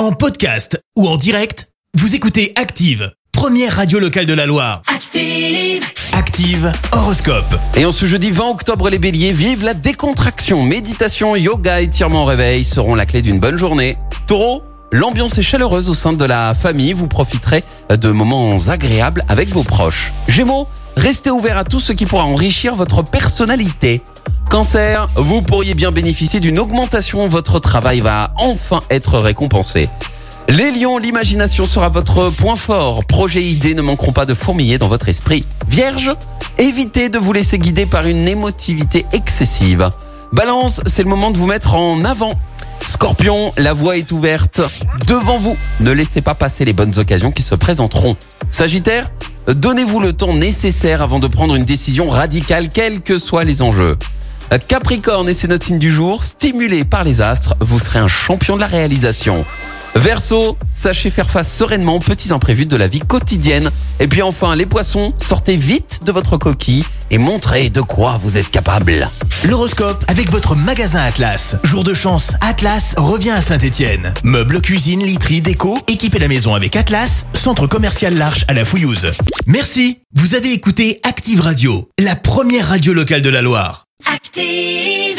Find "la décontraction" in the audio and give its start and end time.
9.62-10.62